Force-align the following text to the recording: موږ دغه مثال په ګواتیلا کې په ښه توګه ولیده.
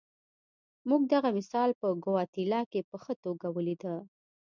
موږ 0.89 1.01
دغه 1.13 1.29
مثال 1.37 1.69
په 1.81 1.87
ګواتیلا 2.03 2.61
کې 2.71 2.81
په 2.89 2.95
ښه 3.03 3.13
توګه 3.23 3.47
ولیده. 3.55 3.95